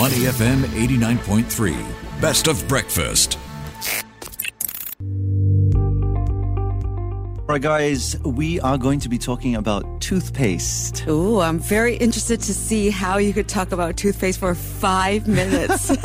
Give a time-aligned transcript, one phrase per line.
[0.00, 2.22] Money FM 89.3.
[2.22, 3.36] Best of breakfast.
[7.40, 11.04] All right, guys, we are going to be talking about toothpaste.
[11.06, 15.90] Oh, I'm very interested to see how you could talk about toothpaste for five minutes.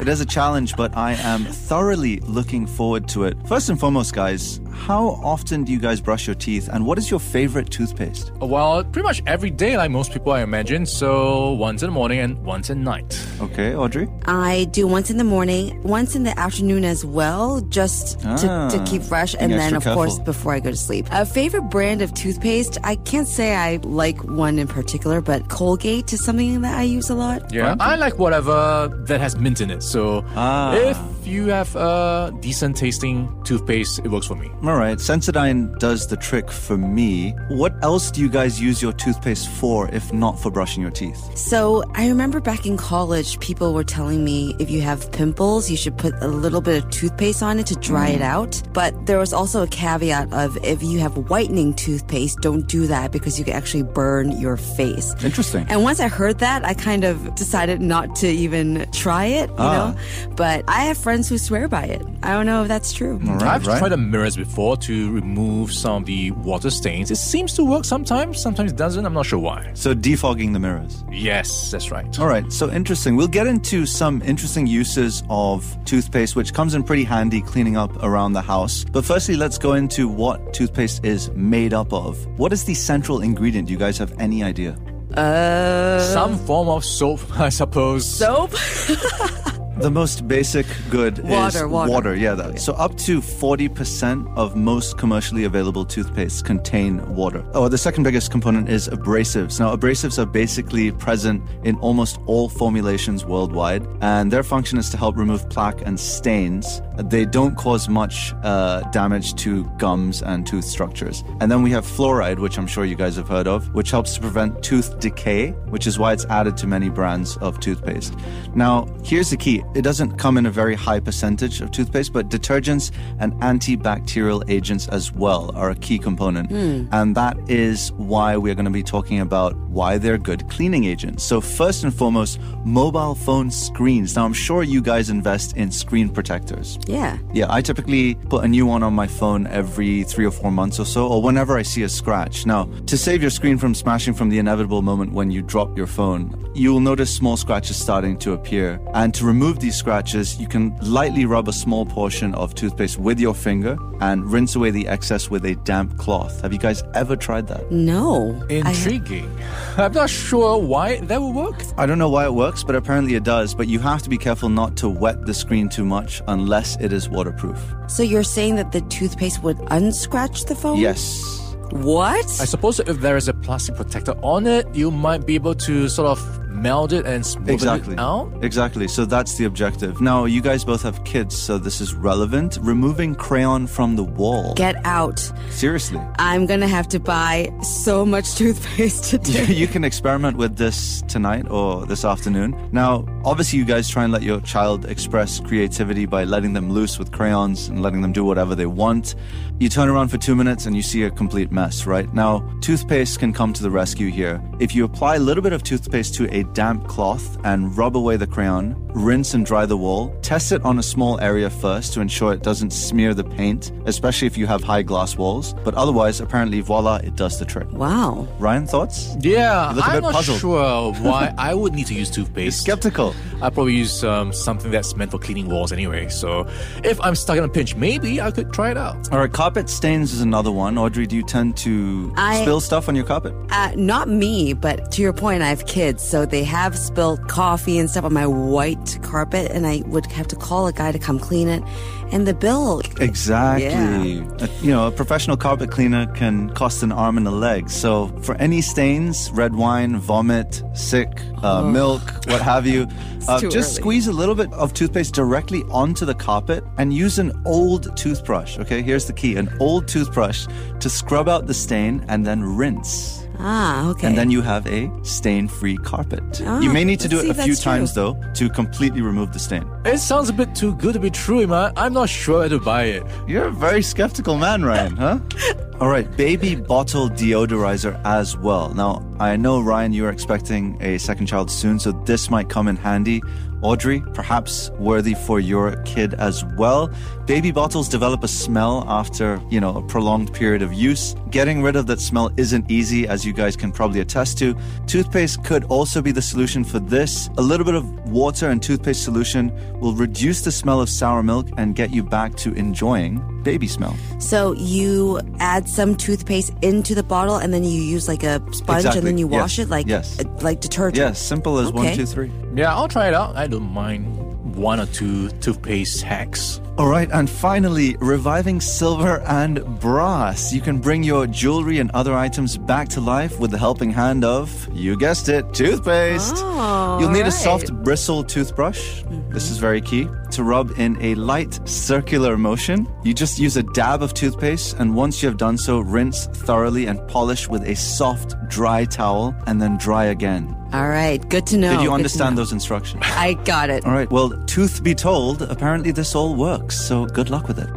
[0.00, 3.36] It is a challenge, but I am thoroughly looking forward to it.
[3.48, 7.10] First and foremost, guys, how often do you guys brush your teeth and what is
[7.10, 8.32] your favorite toothpaste?
[8.40, 10.86] Well, pretty much every day, like most people, I imagine.
[10.86, 13.10] So once in the morning and once at night.
[13.40, 14.08] Okay, Audrey?
[14.26, 18.36] I do once in the morning, once in the afternoon as well, just Ah,
[18.70, 21.06] to, to keep fresh, and then, extra of course, before I go to sleep.
[21.10, 26.12] A favorite brand of toothpaste, I can't say I like one in particular, but Colgate
[26.12, 27.52] is something that I use a lot.
[27.52, 29.82] Yeah, I like whatever that has mint in it.
[29.82, 30.74] So Ah.
[30.74, 34.50] if you have a decent tasting toothpaste, it works for me.
[34.68, 37.30] All right, Sensodyne does the trick for me.
[37.48, 41.38] What else do you guys use your toothpaste for if not for brushing your teeth?
[41.38, 45.76] So I remember back in college, people were telling me if you have pimples, you
[45.78, 48.60] should put a little bit of toothpaste on it to dry it out.
[48.74, 53.10] But there was also a caveat of if you have whitening toothpaste, don't do that
[53.10, 55.14] because you can actually burn your face.
[55.24, 55.64] Interesting.
[55.70, 59.54] And once I heard that, I kind of decided not to even try it, you
[59.56, 59.94] Ah.
[59.94, 60.30] know?
[60.36, 62.02] But I have friends who swear by it.
[62.22, 63.18] I don't know if that's true.
[63.26, 63.78] All right, I've right?
[63.78, 67.10] tried the mirrors before to remove some of the water stains.
[67.12, 69.06] It seems to work sometimes, sometimes it doesn't.
[69.06, 69.70] I'm not sure why.
[69.74, 71.04] So defogging the mirrors.
[71.12, 72.18] Yes, that's right.
[72.18, 73.14] All right, so interesting.
[73.14, 78.02] We'll get into some interesting uses of toothpaste, which comes in pretty handy cleaning up
[78.02, 78.84] around the house.
[78.90, 82.18] But firstly, let's go into what toothpaste is made up of.
[82.38, 83.68] What is the central ingredient?
[83.68, 84.76] Do you guys have any idea?
[85.16, 88.04] Uh, Some form of soap, I suppose.
[88.06, 88.50] soap?
[89.78, 92.16] The most basic good is Water, water.
[92.16, 92.58] Yeah, that.
[92.60, 97.44] So up to 40% of most commercially available toothpastes contain water.
[97.54, 99.60] Oh, the second biggest component is abrasives.
[99.60, 104.96] Now, abrasives are basically present in almost all formulations worldwide, and their function is to
[104.96, 106.82] help remove plaque and stains.
[106.96, 111.22] They don't cause much uh, damage to gums and tooth structures.
[111.40, 114.14] And then we have fluoride, which I'm sure you guys have heard of, which helps
[114.14, 118.14] to prevent tooth decay, which is why it's added to many brands of toothpaste.
[118.56, 122.28] Now, here's the key it doesn't come in a very high percentage of toothpaste, but
[122.28, 126.50] detergents and antibacterial agents as well are a key component.
[126.50, 126.86] Hmm.
[126.92, 131.22] And that is why we're going to be talking about why they're good cleaning agents.
[131.30, 134.16] So, first and foremost, mobile phone screens.
[134.16, 136.78] Now, I'm sure you guys invest in screen protectors.
[136.86, 137.16] Yeah.
[137.32, 140.80] Yeah, I typically put a new one on my phone every three or four months
[140.80, 142.44] or so, or whenever I see a scratch.
[142.44, 145.86] Now, to save your screen from smashing from the inevitable moment when you drop your
[145.86, 146.22] phone,
[146.54, 148.80] you will notice small scratches starting to appear.
[148.94, 153.20] And to remove these scratches, you can lightly rub a small portion of toothpaste with
[153.20, 156.40] your finger and rinse away the excess with a damp cloth.
[156.42, 157.70] Have you guys ever tried that?
[157.70, 158.34] No.
[158.50, 159.30] I- Intriguing.
[159.76, 161.62] I'm not sure why that would work.
[161.76, 163.54] I don't know why it works, but apparently it does.
[163.54, 166.92] But you have to be careful not to wet the screen too much unless it
[166.92, 167.58] is waterproof.
[167.88, 170.78] so you're saying that the toothpaste would unscratch the phone?
[170.78, 171.22] Yes.
[171.70, 172.24] What?
[172.40, 175.88] I suppose if there is a plastic protector on it, you might be able to
[175.88, 177.94] sort of meld it and smooth Exactly.
[177.94, 178.32] it out.
[178.42, 178.88] Exactly.
[178.88, 180.00] So that's the objective.
[180.00, 182.58] Now, you guys both have kids, so this is relevant.
[182.60, 184.54] Removing crayon from the wall.
[184.54, 185.18] Get out.
[185.50, 186.00] Seriously.
[186.18, 189.44] I'm gonna have to buy so much toothpaste today.
[189.52, 192.68] you can experiment with this tonight or this afternoon.
[192.72, 196.98] Now, obviously, you guys try and let your child express creativity by letting them loose
[196.98, 199.14] with crayons and letting them do whatever they want.
[199.58, 202.12] You turn around for two minutes and you see a complete mess, right?
[202.14, 204.40] Now, toothpaste can come to the rescue here.
[204.60, 208.16] If you apply a little bit of toothpaste to a damp cloth and rub away
[208.16, 212.00] the crayon, rinse and dry the wall, test it on a small area first to
[212.00, 215.54] ensure it doesn't smear the paint, especially if you have high glass walls.
[215.64, 217.70] But otherwise, apparently, voila, it does the trick.
[217.72, 218.26] Wow.
[218.38, 219.16] Ryan, thoughts?
[219.20, 220.40] Yeah, You look a I'm bit not puzzled.
[220.40, 222.60] sure why I would need to use toothpaste.
[222.60, 223.14] Skeptical.
[223.40, 226.08] I probably use um, something that's meant for cleaning walls anyway.
[226.08, 226.46] So
[226.84, 229.12] if I'm stuck in a pinch, maybe I could try it out.
[229.12, 230.76] All right, carpet stains is another one.
[230.78, 233.34] Audrey, do you tend to I- spill stuff on your carpet?
[233.50, 237.78] Uh, not me, but to your point, I have kids, so they have spilled coffee
[237.78, 240.98] and stuff on my white carpet, and I would have to call a guy to
[240.98, 241.62] come clean it.
[242.10, 244.20] And the bill, Exactly.
[244.20, 247.68] Uh, you know, a professional carpet cleaner can cost an arm and a leg.
[247.70, 251.08] So for any stains, red wine, vomit, sick,
[251.42, 252.86] uh, milk, what have you,
[253.28, 253.82] uh, too just early.
[253.82, 258.58] squeeze a little bit of toothpaste directly onto the carpet and use an old toothbrush.
[258.58, 260.46] Okay, here's the key an old toothbrush
[260.80, 263.24] to scrub out the stain and then rinse.
[263.40, 264.06] ah, okay.
[264.08, 266.42] And then you have a stain-free carpet.
[266.44, 267.72] Ah, you may need to do it a few that's true.
[267.72, 269.64] times though to completely remove the stain.
[269.84, 271.72] It sounds a bit too good to be true, man.
[271.76, 273.02] I'm not sure how to buy it.
[273.28, 275.18] You're a very skeptical man, Ryan, huh?
[275.80, 278.74] All right, baby bottle deodorizer as well.
[278.74, 282.76] Now, I know, Ryan, you're expecting a second child soon, so this might come in
[282.76, 283.20] handy.
[283.62, 286.88] Audrey, perhaps worthy for your kid as well.
[287.26, 291.16] Baby bottles develop a smell after, you know, a prolonged period of use.
[291.30, 294.56] Getting rid of that smell isn't easy, as you guys can probably attest to.
[294.86, 297.28] Toothpaste could also be the solution for this.
[297.36, 301.48] A little bit of water and toothpaste solution will reduce the smell of sour milk
[301.56, 303.96] and get you back to enjoying baby smell.
[304.18, 308.80] So you add some toothpaste into the bottle and then you use like a sponge
[308.84, 308.98] Exactly.
[308.98, 309.40] and then you Yes.
[309.40, 310.18] wash it like Yes.
[310.20, 310.96] uh, like detergent.
[311.08, 311.96] Yes, simple as one, Okay.
[311.96, 312.30] two, three.
[312.54, 313.36] Yeah, I'll try it out.
[313.36, 314.17] I don't mind
[314.58, 316.60] one or two toothpaste hacks.
[316.78, 320.52] All right, and finally, reviving silver and brass.
[320.52, 324.24] You can bring your jewelry and other items back to life with the helping hand
[324.24, 326.34] of, you guessed it, toothpaste.
[326.36, 329.02] Oh, You'll need a soft bristle toothbrush.
[329.02, 329.32] Mm-hmm.
[329.32, 330.06] This is very key.
[330.32, 334.94] To rub in a light circular motion, you just use a dab of toothpaste, and
[334.94, 339.60] once you have done so, rinse thoroughly and polish with a soft, dry towel, and
[339.60, 340.54] then dry again.
[340.72, 341.76] All right, good to know.
[341.76, 343.02] Did you understand those instructions?
[343.06, 343.86] I got it.
[343.86, 347.70] All right, well, truth be told, apparently this all works, so good luck with it.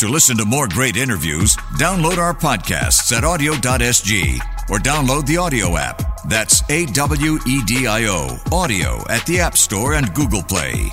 [0.00, 4.38] To listen to more great interviews, download our podcasts at awedio.sg
[4.70, 6.24] or download the AWEDIO app.
[6.26, 10.90] That's A W E D I O, AWEDIO at the App Store and Google Play.